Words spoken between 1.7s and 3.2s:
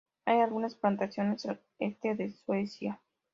este de Suiza.